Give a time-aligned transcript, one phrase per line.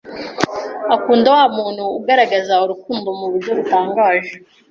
[0.95, 4.33] Akunda wa muntu ugaragaza urukundo mu buryo butangaje.